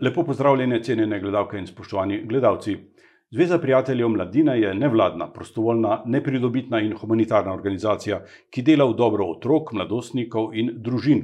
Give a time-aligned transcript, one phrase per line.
[0.00, 2.76] Lepo pozdravljene, cenjene gledalke in spoštovani gledalci.
[3.30, 9.72] Zveza prijateljev mladine je nevladna, prostovoljna, nepridobitna in humanitarna organizacija, ki dela v dobro otrok,
[9.72, 11.22] mladostnikov in družin.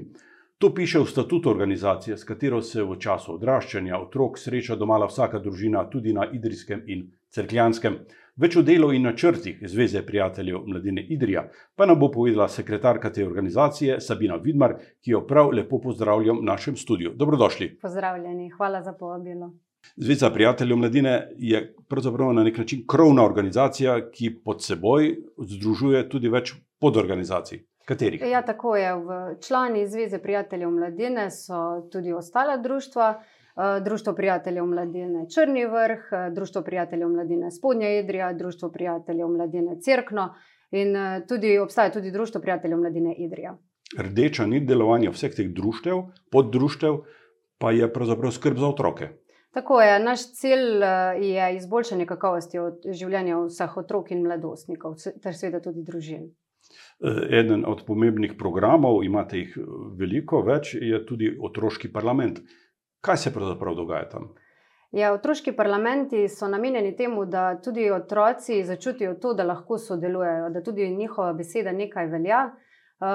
[0.58, 5.38] To piše v statutu organizacije, s katero se v času odraščanja otrok sreča domala vsaka
[5.38, 7.98] družina, tudi na Idrijskem in Cerkljanskem.
[8.38, 11.40] Več o delu in načrtih Zveze prijateljev mladine Idrija
[11.76, 16.46] pa nam bo povedala sekretarka te organizacije Sabina Vidmar, ki jo prav lepo pozdravljam v
[16.46, 17.10] našem studiu.
[17.18, 17.72] Dobrodošli.
[17.82, 19.50] Pozdravljeni, hvala za povabilo.
[19.96, 26.30] Zveza prijateljev mladine je pravzaprav na nek način krovna organizacija, ki pod seboj združuje tudi
[26.30, 27.64] več podorganizacij.
[27.88, 28.22] Katerih?
[28.30, 28.94] Ja, tako je.
[28.94, 29.18] V
[29.48, 33.16] člani Zveze prijateljev mladine so tudi ostala društva.
[33.58, 39.80] Eh, Društvo prijateljev mladine Črni vrh, eh, Društvo prijateljev mladine Spodnja Idrija, Društvo prijateljev mladine
[39.80, 40.34] Cerkno
[40.70, 43.58] in eh, tudi obstaja tudi Društvo prijateljev mladine Idrija.
[43.98, 46.98] Rdeča nit delovanja vseh teh društev, poddruštev,
[47.58, 49.08] pa je pravzaprav skrb za otroke.
[49.52, 50.84] Tako je, naš cilj
[51.20, 52.58] je izboljšanje kakovosti
[52.92, 56.28] življenja vseh otrok in mladostnikov, ter seveda tudi družin.
[57.40, 59.56] Eden od pomembnih programov, imate jih
[59.98, 62.38] veliko več, je tudi otroški parlament.
[63.00, 64.28] Kaj se pravzaprav dogaja tam?
[64.92, 70.62] Ja, otroški parlamenti so namenjeni temu, da tudi otroci začutijo to, da lahko sodelujejo, da
[70.62, 72.46] tudi njihova beseda nekaj velja.
[72.98, 73.06] Uh,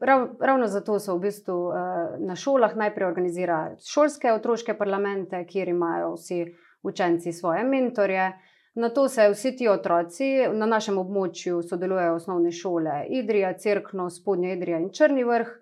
[0.00, 1.76] rav, ravno zato so v bistvu uh,
[2.18, 6.46] na šolah najprej organizirali šolske otroške parlamente, kjer imajo vsi
[6.82, 8.32] učenci svoje mentorje.
[8.74, 14.56] Na to se vsi ti otroci na našem območju sodelujejo osnovne šole Idrija, Cerkno, Spodnja
[14.56, 15.52] Idrija in Črni vrh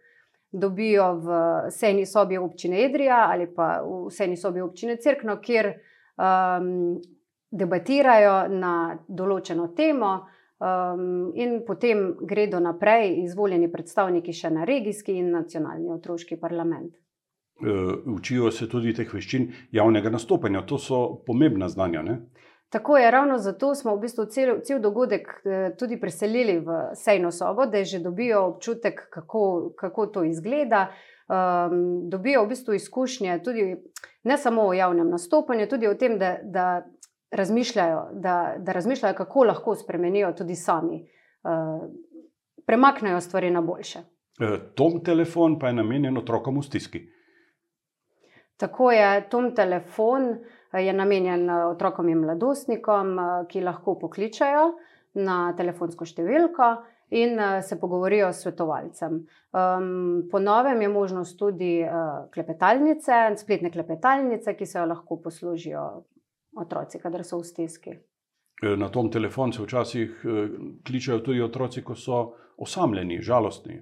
[0.52, 1.38] dobijo v
[1.70, 7.00] sejni sobi občine Idrija ali pa v sejni sobi občine Cerkno, kjer um,
[7.50, 8.74] debatirajo na
[9.08, 10.12] določeno temo.
[10.60, 16.98] Um, in potem gredo naprej, izvoljeni predstavniki še na regijski in nacionalni otroški parlament.
[17.60, 17.72] E,
[18.12, 22.02] učijo se tudi teh veščin javnega nastopanja, to so pomembna znanja.
[22.04, 22.18] Ne?
[22.70, 27.30] Tako je, ravno zato smo v bistvu cel, cel dogodek eh, tudi preselili v sejno
[27.30, 30.92] sobo, da že dobijo občutek, kako, kako to izgleda.
[31.30, 33.76] Um, dobijo v bistvu izkušnje tudi
[34.22, 36.82] ne samo o javnem nastopanju, tudi o tem, da, da,
[37.30, 41.04] razmišljajo, da, da razmišljajo, kako lahko spremenijo tudi sami,
[41.42, 41.90] uh,
[42.66, 43.98] premaknejo stvari na boljše.
[44.40, 47.00] E, tom telefon pa je namenjen otrokom v stiski.
[48.56, 50.34] Tako je, tom telefon
[50.78, 54.70] je namenjen eh, otrokom in mladostnikom, eh, ki lahko pokličajo
[55.18, 56.70] na telefonsko številko
[57.18, 59.20] in eh, se pogovorijo s svetovalcem.
[59.50, 65.86] Um, po novem je možnost tudi uh, klepetalnice, spletne klepetalnice, ki se jo lahko poslužijo
[66.62, 67.96] otroci, kadar so v stiski.
[68.62, 70.22] Na tom telefonu se včasih
[70.86, 72.20] kličajo tudi otroci, ko so
[72.62, 73.80] osamljeni, žalostni.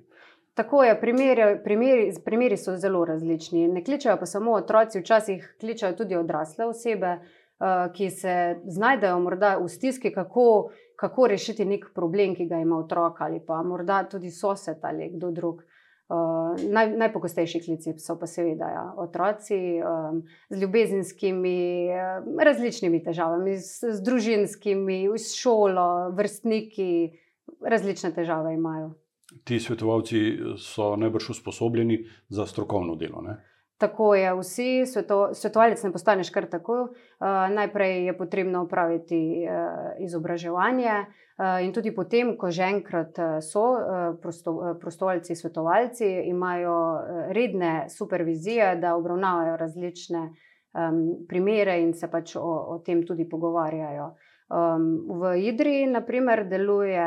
[0.58, 3.68] Tako je, primeri, primeri, primeri so zelo različni.
[3.68, 8.34] Ne kličajo pa samo otroci, včasih kličajo tudi odrasle osebe, uh, ki se
[8.66, 13.62] znajdejo morda v stiski, kako, kako rešiti nek problem, ki ga ima otrok ali pa
[13.62, 15.62] morda tudi sosed ali kdo drug.
[16.08, 23.60] Uh, naj, najpogostejši klici so pa seveda ja, otroci um, z ljubezenskimi, uh, različnimi težavami,
[23.62, 27.20] z, z družinskimi, s šolo, vrstniki,
[27.62, 28.96] različne težave imajo
[29.44, 33.22] ti svetovalci so najbrž usposobljeni za strokovno delo.
[33.22, 33.36] Ne?
[33.78, 36.80] Tako je, vsi sveto, svetovalec ne postaneš kar tako.
[36.82, 43.62] Uh, najprej je potrebno upraviti uh, izobraževanje, uh, in tudi potem, ko že enkrat so
[43.62, 51.94] uh, prosto, uh, prostovoljci, svetovalci, imajo uh, redne supervizije, da obravnavajo različne um, primere in
[51.94, 52.42] se pač o,
[52.74, 54.10] o tem tudi pogovarjajo.
[54.48, 57.04] Um, v Idriji, naprimer, deluje,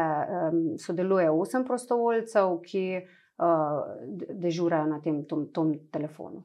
[0.52, 3.08] um, sodeluje osem prostovoljcev, ki uh,
[4.44, 6.44] dežurajo na tem tom, tom telefonu.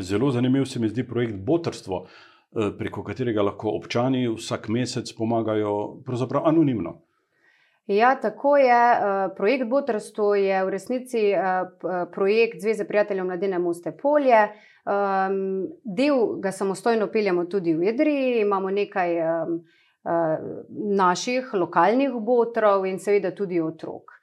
[0.00, 6.00] Zelo zanimiv se mi zdi projekt Botrstvo, eh, preko katerega lahko občani vsak mesec pomagajo,
[6.04, 6.98] pravzaprav anonimno.
[7.86, 8.92] Ja, tako je.
[8.92, 11.32] Eh, projekt Botrstvo je v resnici
[12.12, 14.48] projekt Zveze prijateljev mladine Moste Polje.
[14.88, 19.16] Um, del ga samostojno peljemo tudi v Idriji, imamo nekaj.
[20.08, 20.38] Eh,
[20.96, 24.14] naših lokalnih botrov in seveda tudi otrok.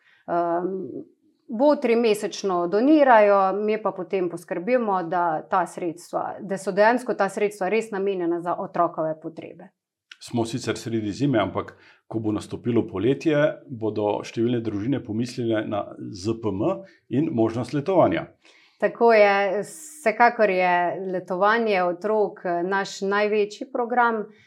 [1.48, 7.92] Botri mesečno donirajo, mi pa potem poskrbimo, da, sredstva, da so dejansko ta sredstva res
[7.92, 9.68] namenjena za otrokove potrebe.
[10.20, 11.76] Smo sicer sredi zime, ampak
[12.08, 13.38] ko bo nastopilo poletje,
[13.70, 16.82] bodo številne družine pomislile na ZPM
[17.14, 18.26] in možnost letovanja.
[18.82, 20.74] Tako je, vsekakor je
[21.14, 24.26] letovanje otrok naš največji program.
[24.26, 24.42] Uh,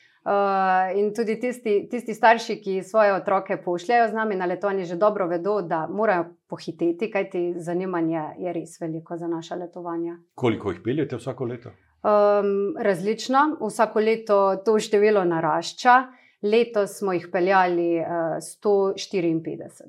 [0.97, 5.27] in tudi tisti, tisti starši, ki svoje otroke pošljajo z nami na letovanje, že dobro
[5.27, 10.17] vedo, da morajo pohiteti, kajti zanimanje je res veliko za naše letovanje.
[10.35, 11.73] Koliko jih peljete vsako leto?
[11.99, 15.95] Um, različna, vsako leto to število narašča,
[16.43, 19.89] letos smo jih peljali uh, 154.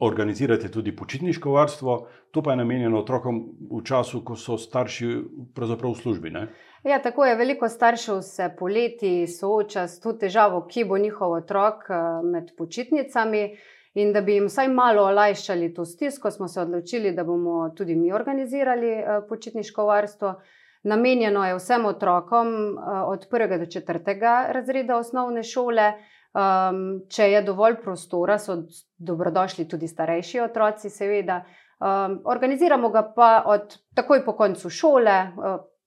[0.00, 3.40] Organizirate tudi počitniško varstvo, to pa je namenjeno otrokom
[3.70, 6.30] v času, ko so starši v službi.
[6.30, 6.46] Ne?
[6.82, 7.36] Ja, tako je.
[7.36, 11.84] Veliko staršev se poleti sooča s to težavo, ki bo njihov otrok
[12.24, 13.50] med počitnicami.
[13.94, 17.96] In da bi jim vsaj malo olajšali to stisko, smo se odločili, da bomo tudi
[17.96, 20.34] mi organizirali počitniško varstvo.
[20.82, 23.58] Namenjeno je vsem otrokom od 1.
[23.58, 24.52] do 4.
[24.52, 25.92] razreda osnovne šole.
[26.30, 28.54] Um, če je dovolj prostora, so
[28.98, 31.40] dobrodošli tudi starejši otroci, seveda.
[31.80, 35.16] Um, organiziramo ga pa od takoj po koncu šole,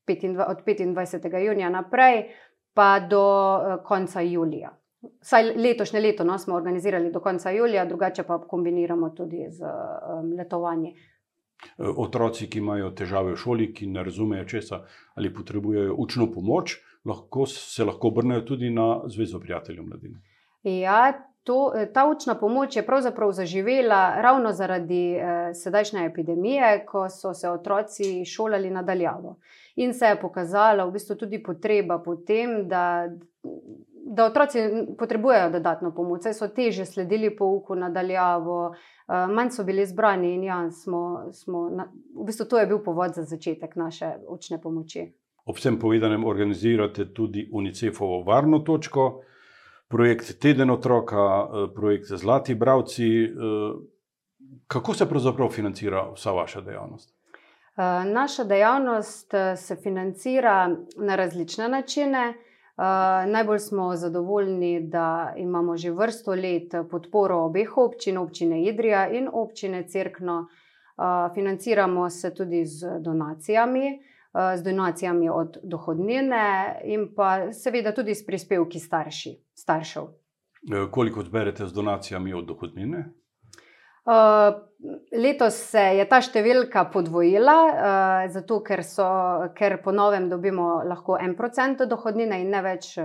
[0.07, 1.37] 25, od 25.
[1.37, 2.23] junija naprej,
[2.73, 3.23] pa do
[3.55, 4.79] uh, konca julija.
[5.21, 10.33] Saj letošnje leto no, smo organizirali do konca julija, drugače pa kombiniramo tudi z um,
[10.37, 10.95] letovanji.
[11.97, 14.81] Otroci, ki imajo težave v šoli, ki ne razumejo česa
[15.15, 20.21] ali potrebujejo učno pomoč, lahko se lahko obrnejo tudi na Zvezo prijateljev mladine.
[20.63, 21.13] Ja,
[21.43, 27.49] to, ta učna pomoč je pravzaprav zaživela ravno zaradi eh, sedajšnje epidemije, ko so se
[27.49, 29.35] otroci šolali nadaljavo.
[29.75, 33.09] In se je pokazala v bistvu tudi potreba po tem, da,
[34.05, 34.59] da otroci
[34.97, 40.43] potrebujejo dodatno pomoč, saj so teže sledili pouku nadaljavo, eh, manj so bili zbrani in
[40.43, 45.11] ja, smo, smo na, v bistvu to je bil povod za začetek naše učne pomoči.
[45.45, 49.23] Ob vsem povedanem organizirate tudi UNICEF-ovo varno točko
[49.93, 53.23] projekt Teden otroka, eh, projekt Zlati Bravci.
[53.23, 53.29] Eh,
[54.67, 57.09] kako se pravzaprav financira vsa vaša dejavnost?
[57.09, 62.33] Eh, naša dejavnost se financira na različne načine.
[63.27, 69.83] Najbolj smo zadovoljni, da imamo že vrsto let podporo obeh občin, občine Idrija in občine
[69.87, 70.47] Cerkno.
[71.33, 73.99] Financiramo se tudi z donacijami
[74.33, 80.07] z donacijami od dohodnine in pa seveda tudi s prispevki starši, staršev.
[80.73, 83.03] E, koliko zberete z donacijami od dohodnine?
[84.03, 84.55] Uh,
[85.15, 89.05] letos se je ta številka podvojila, uh, zato ker, so,
[89.55, 92.97] ker po novem dobimo lahko en procent dohodnine in ne več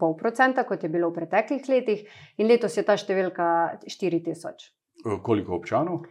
[0.00, 2.06] pol procenta, kot je bilo v preteklih letih,
[2.40, 3.44] in letos je ta številka
[3.84, 4.72] 4000.
[5.20, 6.06] Koliko občanov?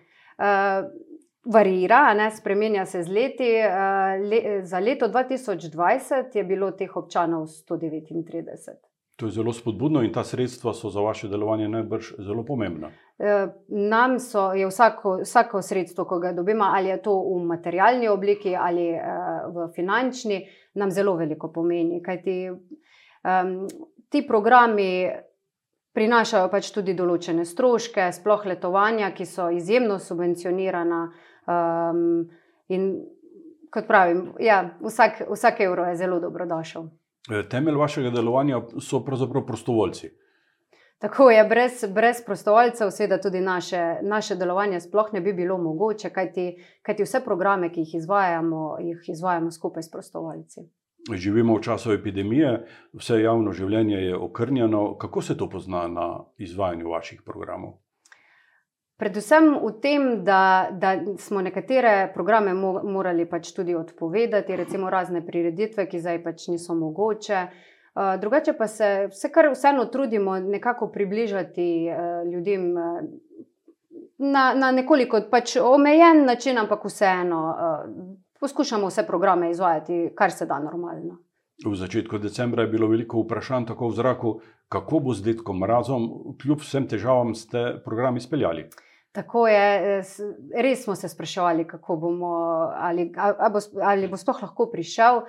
[1.46, 3.44] Uh, Varira, ne, spremenja se z leti.
[3.44, 3.70] Eh,
[4.20, 8.78] le, za leto 2020 je bilo teh občanov 139.
[9.16, 12.92] To je zelo spodbudno in ta sredstva so za vaše delovanje najbrž zelo pomembna.
[13.20, 18.08] Eh, nam so, je vsako, vsako sredstvo, ko ga dobimo, ali je to v materialni
[18.08, 19.02] obliki ali eh,
[19.48, 22.02] v finančni, nam zelo veliko pomeni.
[22.04, 23.68] Kajti um,
[24.10, 25.10] ti programi
[25.94, 31.02] prinašajo pač tudi določene stroške, sploh letovanja, ki so izjemno subvencionirana.
[31.48, 32.30] Um,
[32.68, 33.06] in
[33.72, 36.90] kot pravim, ja, vsak, vsak evro je zelo dobrodošel.
[37.32, 40.12] E, temelj vašega delovanja so pravzaprav prostovoljci.
[41.02, 46.10] Tako je, brez, brez prostovoljcev, seveda tudi naše, naše delovanje sploh ne bi bilo mogoče,
[46.10, 46.46] kajti,
[46.82, 50.62] kajti vse programe, ki jih izvajamo, jih izvajamo skupaj s prostovoljci.
[51.14, 54.98] Živimo v času epidemije, vse javno življenje je okrnjeno.
[54.98, 57.80] Kako se to pozna na izvajanju vaših programov?
[59.02, 65.24] Predvsem v tem, da, da smo nekatere programe mo morali pač tudi odpovedati, recimo razne
[65.26, 67.40] prireditve, ki zdaj pač niso mogoče.
[67.42, 73.02] Uh, drugače pa se vse kar vseeno trudimo nekako približati uh, ljudem uh,
[74.22, 77.42] na, na nekoliko pač omejen način, ampak vseeno
[78.40, 81.18] poskušamo vse programe izvajati, kar se da normalno.
[81.66, 84.38] V začetku decembra je bilo veliko vprašanj tako v zraku,
[84.70, 86.08] kako bo z detkom mrazom,
[86.42, 88.70] kljub vsem težavam ste program izpeljali.
[89.12, 90.04] Tako je, eh,
[90.62, 92.36] res smo se spraševali, kako bomo,
[92.76, 95.22] ali, ali, bo, ali bo sploh lahko prišel.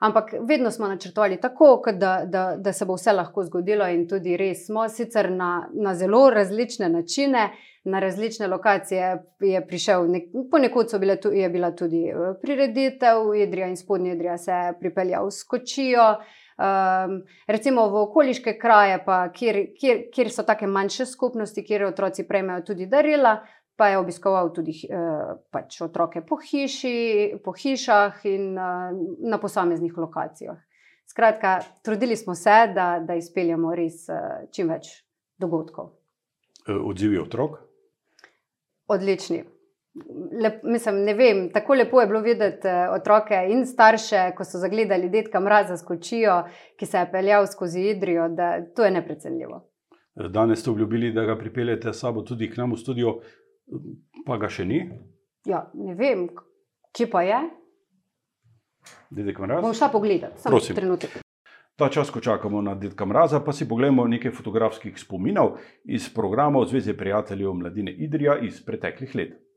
[0.00, 4.36] Ampak vedno smo načrtovali tako, da, da, da se bo vse lahko zgodilo, in tudi
[4.36, 7.50] res smo, sicer na, na zelo različne načine,
[7.84, 13.76] na različne lokacije je prišel, nek, ponekod bile, je bila tudi eh, prireditev, Idrija in
[13.76, 16.14] spodnja Idrija se je pripeljal s kočijo.
[16.60, 22.26] Um, recimo v okoliške kraje, pa, kjer, kjer, kjer so tako manjše skupnosti, kjer otroci
[22.28, 23.38] prejmejo tudi darila,
[23.76, 28.90] pa je obiskoval tudi uh, pač otroke po, hiši, po hišah in uh,
[29.24, 30.58] na posameznih lokacijah.
[31.08, 34.92] Skratka, trudili smo se, da, da izpeljemo res uh, čim več
[35.40, 35.94] dogodkov.
[36.68, 37.56] Odzivi otrok?
[38.92, 39.40] Odlični
[40.42, 44.58] lep, mislim, ne vem, tako lepo je bilo videti eh, otroke in starše, ko so
[44.58, 46.42] zagledali detka mraza s kočijo,
[46.76, 49.66] ki se je peljal skozi Idrijo, da to je neprecenljivo.
[50.14, 53.20] Danes ste obljubili, da ga pripeljete sabo tudi k nam v studio,
[54.26, 54.82] pa ga še ni.
[55.46, 56.28] Ja, ne vem,
[56.92, 57.40] kje pa je.
[59.10, 59.62] Dedek Mraz.
[59.62, 60.76] Bom šla pogledat, samo Prosim.
[60.76, 61.20] trenutek.
[61.80, 65.54] Ta čas, ko čakamo na Dedka Mraza, pa si pogledamo nekaj fotografskih spominov
[65.84, 69.49] iz programov Zveze prijateljev mladine Idrija iz preteklih let.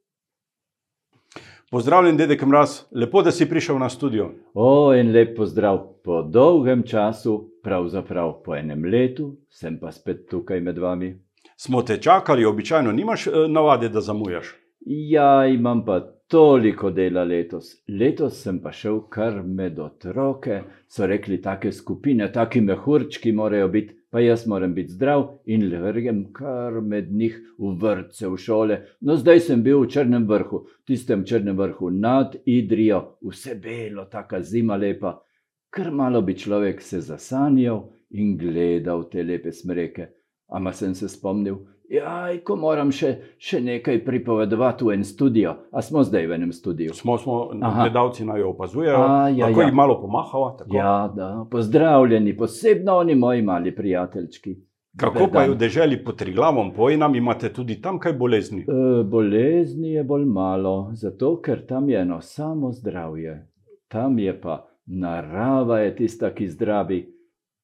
[1.74, 4.28] Pozdravljen, Dedek Mraz, lepo, da si prišel na studio.
[4.54, 10.62] O, en lep pozdrav po dolgem času, pravzaprav po enem letu, sem pa spet tukaj
[10.62, 11.10] med vami.
[11.58, 14.54] Smo te čakali, običajno nimaš eh, navade, da zamujaš.
[14.86, 15.98] Ja, imam pa
[16.34, 17.84] toliko dela letos.
[17.88, 23.94] Letos sem pa šel kar med otroke, so rekli, take skupine, taki mehurčki morajo biti,
[24.10, 28.80] pa jaz moram biti zdrav in vrgem kar med njih v vrtce, v šole.
[29.02, 34.42] No, zdaj sem bil v Črnem vrhu, tistem Črnem vrhu nad Idrijo, vse belo, taka
[34.42, 35.20] zima lepa.
[35.70, 40.10] Kar malo bi človek se zasanjal in gledal te lepe smreke.
[40.50, 41.62] Ama sem se spomnil,
[41.94, 45.56] jaj, ko moram še, še nekaj pripovedovati v en studio.
[45.72, 46.94] A smo zdaj v enem studiu?
[46.94, 47.86] Smo, smo Aha.
[47.86, 49.68] gledalci naj jo opazujejo, A, ja, lahko ja.
[49.68, 50.56] jih malo pomahava.
[50.58, 50.76] tako?
[50.76, 54.56] Ja, da, pozdravljeni, posebno oni moji mali prijateljčki.
[54.98, 58.62] Kako Dober pa je v deželi pod Triglavom, povej nam, imate tudi tam kaj bolezni?
[58.62, 63.40] E, bolezni je bolj malo, zato ker tam je eno samo zdravje.
[63.90, 67.00] Tam je pa narava je tista, ki zdravi,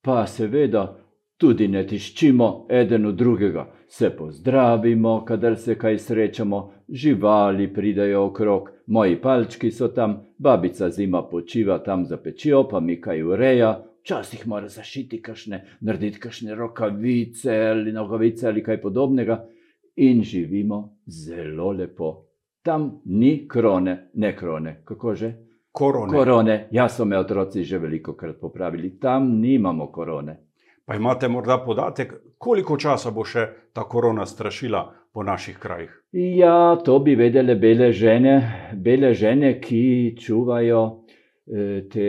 [0.02, 0.96] pa seveda
[1.40, 3.66] tudi ne tiščimo eden od drugega.
[3.88, 11.24] Se pozdravimo, kadar se kaj srečamo, živali pridejo okrog, moji palčki so tam, babica zima
[11.30, 13.72] počiva tam za pečijo, pa mi kaj ureja.
[14.02, 19.46] Včasih mora zašiti kašne, narediti kašne rokavice ali nogavice ali kaj podobnega
[19.96, 22.26] in živimo zelo lepo.
[22.62, 25.34] Tam ni krone, ne krone, kako že?
[25.72, 26.14] Korone.
[26.18, 30.49] Korone, ja so me otroci že veliko krat popravili, tam nimamo korone.
[30.90, 33.44] Pa imate morda podatek, koliko časa bo še
[33.78, 34.80] ta korona strašila
[35.14, 35.92] po naših krajih?
[36.18, 38.32] Ja, to bi vedele bele žene,
[38.74, 40.80] bele žene, ki čuvajo
[41.46, 42.08] eh, te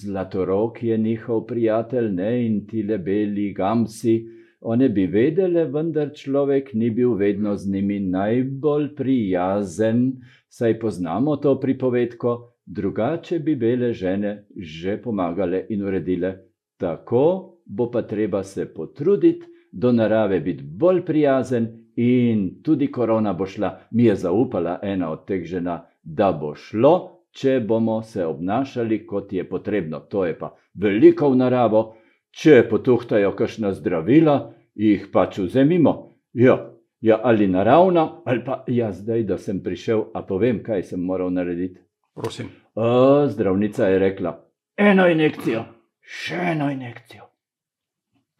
[0.00, 4.16] zlatorok, je njihov prijatelj, ne in ti le beli gamsi.
[4.60, 10.02] One bi vedele, vendar človek ni bil vedno z njimi najbolj prijazen,
[10.50, 12.34] saj poznamo to pripovedko,
[12.66, 16.34] drugače bi bele žene že pomagale in uredile.
[16.76, 23.46] Tako bo pa treba se potruditi, do narave biti bolj prijazen in tudi korona bo
[23.46, 23.78] šla.
[23.90, 29.32] Mi je zaupala ena od teh žena, da bo šlo, če bomo se obnašali, kot
[29.32, 30.00] je potrebno.
[30.00, 31.84] To je pa veliko v naravo,
[32.30, 35.94] če potuhtajo kakšna zdravila, jih pač vzemimo.
[36.32, 36.56] Ja,
[37.00, 41.30] ja, ali naravna, ali pa ja, zdaj, da sem prišel, a povem, kaj sem moral
[41.30, 41.80] narediti.
[42.14, 42.50] Prosim.
[42.74, 44.34] O, zdravnica je rekla:
[44.76, 45.64] eno injekcijo,
[46.00, 47.29] še eno injekcijo,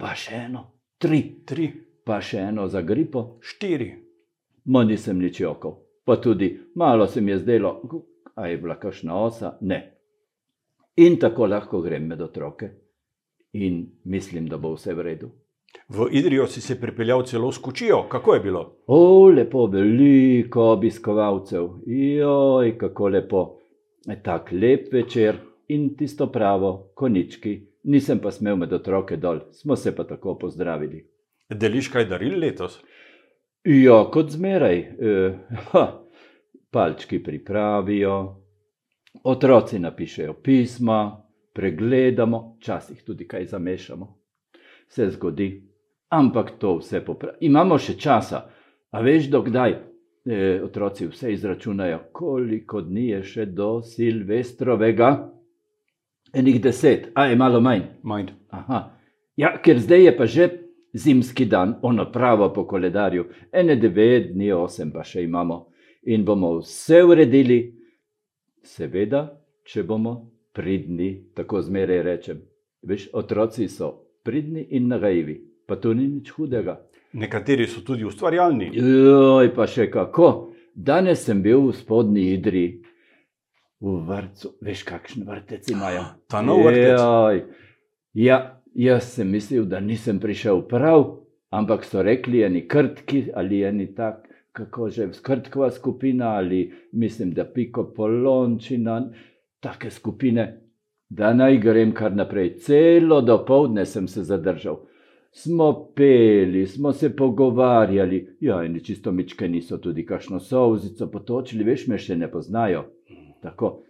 [0.01, 0.65] pa še eno,
[0.99, 1.69] tri, Tri,
[2.05, 3.39] pa še eno za gripo.
[3.41, 3.91] štiri.
[4.65, 7.81] Ma nisem nič jokal, pa tudi malo se mi je zdelo,
[8.35, 9.97] a je bila kakšna osa, ne.
[10.97, 12.71] In tako lahko grem med otroke
[13.53, 15.31] in mislim, da bo vse v redu.
[15.89, 18.07] V Idrijo si se pripeljal celo s kočijo.
[18.09, 18.77] Kako je bilo?
[18.87, 23.59] O, lepo, veliko obiskovalcev, joj, kako lepo.
[24.23, 25.37] Tak lep večer
[25.69, 27.70] in tisto pravo, konički.
[27.83, 31.05] Nisem pa smel med otroke dol, smo se pa tako pozdravili.
[31.51, 32.81] Deliš kaj daril letos?
[33.65, 35.33] Ja, kot zmeraj, e,
[35.73, 35.85] ha,
[36.71, 38.15] palčki pripravijo,
[39.25, 41.01] otroci napišejo pisma,
[41.53, 44.17] pregledamo, včasih tudi kaj zamešamo.
[44.89, 45.51] Se zgodi,
[46.09, 47.39] ampak to vse popravimo.
[47.41, 48.45] Imamo še časa,
[48.91, 49.77] a veš, dokdaj?
[50.25, 55.11] E, otroci vse izračunajo, koliko dni je še do Silvestrovega.
[56.33, 57.83] Enih deset, a je malo manj.
[58.03, 58.33] Manj.
[58.51, 58.81] Aha.
[59.37, 60.49] Ja, ker zdaj je pa že
[60.93, 65.71] zimski dan, ono pravo po koledarju, ene devet dni, osem pa še imamo
[66.03, 67.59] in bomo vse uredili,
[68.65, 69.27] seveda,
[69.65, 70.15] če bomo
[70.57, 72.41] pridni, tako zmeraj rečem.
[72.83, 73.91] Veš, otroci so
[74.25, 75.37] pridni in nagajivi,
[75.67, 76.79] pa to ni nič hudega.
[77.13, 78.71] Nekateri so tudi ustvarjalni.
[78.75, 80.51] Joj, pa še kako.
[80.75, 82.65] Danes sem bil v spodnji Idri,
[83.81, 86.05] v vrtu, veš, kakšen vrtec imajo.
[86.29, 87.01] Ta nov vrtec.
[87.01, 87.45] Joj.
[88.13, 93.95] Ja, jaz sem mislil, da nisem prišel prav, ampak so rekli eni krtki ali eni
[93.95, 99.11] tak, kako že skrtkova skupina ali mislim, da piko polončina,
[99.61, 100.61] take skupine,
[101.09, 102.59] da naj grem kar naprej.
[102.59, 104.87] Celo do povdne sem se zadržal.
[105.33, 111.87] Smo peli, smo se pogovarjali, ja, in čisto mičke niso tudi kakšno solzico potočili, veš,
[111.87, 112.89] me še ne poznajo.
[113.43, 113.85] Tako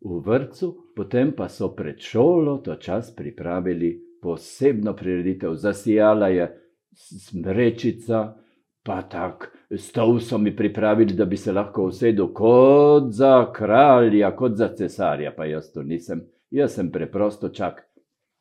[0.00, 5.54] v vrtu, potem pa so pred šolo to čas pripravili posebno prireditev.
[5.54, 6.48] Zasijala je
[6.92, 8.34] smrečica,
[8.86, 14.54] Pa tak, stol so mi pripravili, da bi se lahko usedel kot za kralja, kot
[14.54, 16.20] za cesarja, pa jaz to nisem.
[16.54, 17.82] Jaz sem preprosto čak,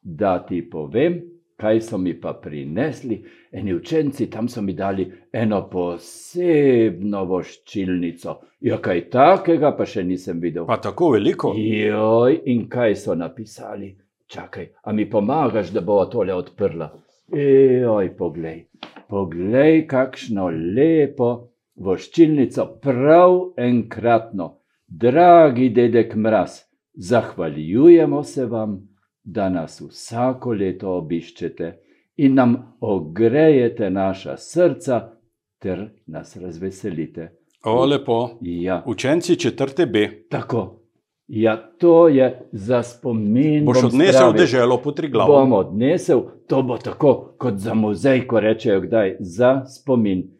[0.01, 1.17] da ti povem,
[1.55, 3.23] kaj so mi pa prinesli.
[3.51, 8.35] Eni učenci tam so mi dali eno posebno voščilnico.
[8.59, 10.65] Ja, kaj takega pa še nisem videl.
[10.67, 11.53] Pa tako veliko?
[11.57, 13.95] Joj, in kaj so napisali?
[14.27, 16.89] Čakaj, a mi pomagaš, da bo tole odprla?
[17.33, 18.65] Ejoj, poglej,
[19.09, 21.29] poglej, kakšno lepo
[21.75, 24.55] voščilnico, prav enkratno.
[24.87, 26.59] Dragi dedek Mraz,
[26.93, 28.77] zahvaljujemo se vam
[29.25, 31.73] da nas vsako leto obiščete
[32.17, 35.11] in nam ogrejete naša srca
[35.59, 37.31] ter nas razveselite.
[37.63, 38.29] O, lepo.
[38.41, 40.09] Ja, Učenci četrte B.
[40.29, 40.81] tako.
[41.27, 43.65] Ja, to je za spomin.
[43.65, 44.37] Boš bom odnesel spravil.
[44.37, 45.55] deželo pod tri Bom glavo.
[45.57, 50.31] odnesel, to bo tako kot za muzej, ko rečejo, kdaj za spomin.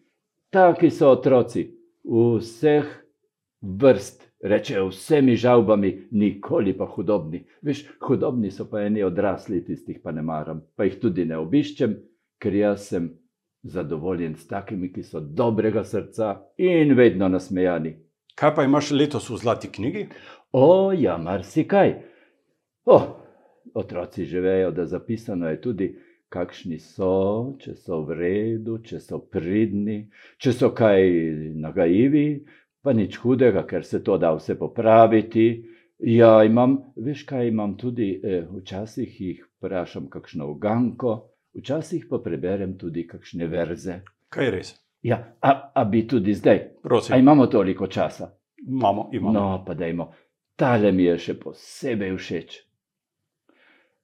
[0.49, 1.71] Taki so otroci
[2.03, 3.04] vseh
[3.65, 7.43] vrst, rečejo vsemi žalbami, nikoli pa hudobni.
[7.61, 11.97] Veš, hudobni so pa eni odrasli, tistih pa ne maram, pa jih tudi ne obiščem,
[12.39, 13.09] ker jaz sem
[13.65, 17.95] zadovoljen s takimi, ki so dobrega srca in vedno nasmejani.
[18.35, 20.07] Kaj pa imaš letos v zlati knjigi?
[20.53, 21.95] O, ja, marsikaj.
[22.85, 22.99] O,
[23.73, 25.87] otroci že vejo, da zapisano je tudi,
[26.29, 30.09] kakšni so, če so v redu, če so pridni,
[30.41, 31.05] če so kaj
[31.61, 32.27] nagajivi,
[32.85, 35.47] pa nič hudega, ker se to da vse popraviti.
[36.05, 41.17] Ja, imam, veš kaj imam tudi, eh, včasih jih vprašam kakšno uganko,
[41.57, 44.01] včasih pa preberem tudi kakšne verze.
[44.29, 44.73] Kaj je res?
[45.05, 48.29] Ja, a, a bi tudi zdaj, a Prosim, imamo toliko časa?
[48.67, 49.39] imamo, imamo.
[49.39, 50.11] No, pa dajmo,
[50.55, 52.57] tale mi je še posebej všeč.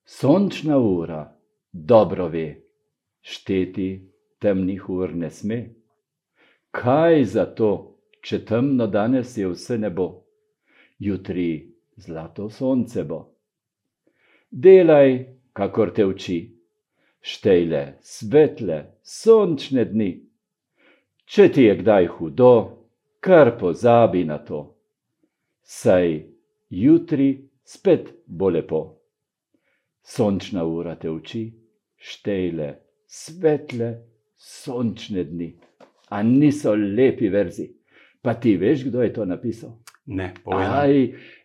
[0.05, 1.23] Sončna ura
[1.71, 2.47] dobro ve,
[3.21, 3.89] šteti
[4.41, 5.59] temnih ur ne sme.
[6.71, 7.90] Kaj za to,
[8.21, 10.07] če temno danes je vse nebo,
[10.99, 11.51] jutri
[11.97, 13.21] zlato sonce bo.
[14.51, 16.39] Delaj, kakor te uči,
[17.21, 20.11] štejle svetle, sončne dni.
[21.25, 22.53] Če ti je kdaj hudo,
[23.23, 24.61] kar pozabi na to.
[25.63, 26.25] Saj
[26.69, 27.29] jutri
[27.63, 28.81] spet bo lepo.
[30.03, 31.45] Sončna ura te uči,
[31.95, 32.73] štejle
[33.07, 33.91] svetle,
[34.37, 35.51] sončne dni.
[36.11, 37.69] A niso lepi verzi.
[38.21, 39.77] Pa ti veš, kdo je to napisal?
[40.05, 40.33] Ne.
[40.45, 40.93] Aj,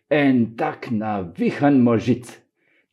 [0.09, 2.29] en tak navihan možic.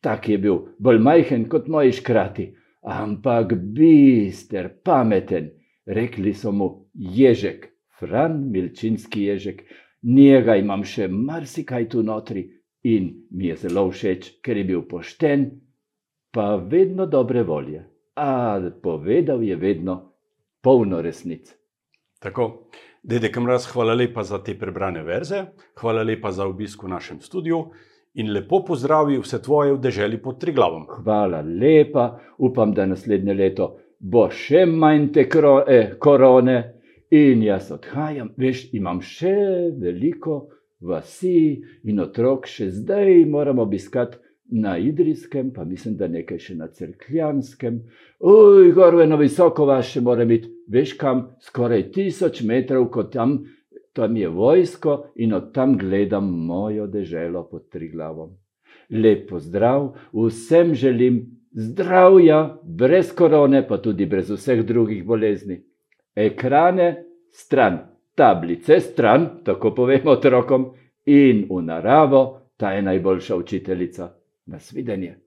[0.01, 2.51] Tak je bil, bolj majhen kot moji škrati,
[2.85, 5.53] ampak bister, pameten.
[5.87, 7.69] Rekli so mu ježek,
[7.99, 9.65] Fran Milčinski ježek.
[10.05, 12.45] Njega imam še marsikaj tu notri
[12.85, 15.47] in mi je zelo všeč, ker je bil pošten,
[16.33, 17.85] pa vedno dobre volje.
[18.17, 19.97] A povedal je vedno
[20.61, 21.49] polno resnic.
[22.21, 22.69] Tako.
[23.05, 25.43] Dedek Mraz, hvala lepa za te prebrane verze,
[25.77, 27.59] hvala lepa za obisk v našem studiu
[28.15, 30.87] in lepo pozdravi vse tvoje v deželi pod Triglavom.
[30.89, 32.07] Hvala lepa,
[32.39, 33.67] upam, da naslednje leto
[34.01, 36.57] bo še manj te kro, eh, korone
[37.11, 38.33] in jaz odhajam.
[38.41, 39.37] Veš, imam še
[39.77, 40.49] veliko
[40.81, 44.17] vasi in otrok, še zdaj moram obiskati
[44.51, 47.81] na Idrijskem, pa mislim, da nekaj še na Cerkljanskem.
[48.21, 53.39] Uj, gorve na visoko vas še moram iti, veš kam, skoraj tisoč metrov, kot tam,
[53.97, 58.35] tam je vojsko in od tam gledam mojo deželo pod Triglavom.
[58.91, 61.23] Lep pozdrav, vsem želim
[61.55, 65.63] zdravja, brez korone, pa tudi brez vseh drugih bolezni.
[66.15, 67.79] Ekrane stran,
[68.15, 70.69] tablice stran, tako povemo otrokom,
[71.07, 74.13] in v naravo, ta je najboljša učiteljica.
[74.47, 75.19] Nasvidenje.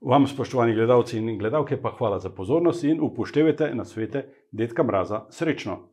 [0.00, 5.26] Vam, spoštovani gledalci in gledalke, pa hvala za pozornost in upoštevajte na svete Dedka Mraza.
[5.30, 5.88] Srečno!